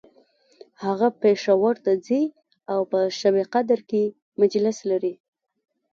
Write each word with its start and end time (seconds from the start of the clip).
هغه 0.83 1.07
پیښور 1.21 1.75
ته 1.85 1.91
ځي 2.05 2.23
او 2.71 2.79
په 2.91 2.99
شبقدر 3.19 3.79
کی 3.89 4.03
مجلس 4.39 4.77
لري 4.89 5.13